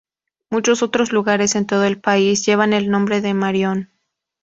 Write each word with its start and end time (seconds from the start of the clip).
Muchos 0.49 0.81
otros 0.81 1.11
lugares 1.11 1.53
en 1.53 1.67
todo 1.67 1.83
el 1.83 2.01
país 2.01 2.43
llevan 2.43 2.73
el 2.73 2.89
nombre 2.89 3.21
de 3.21 3.35
Marion. 3.35 3.91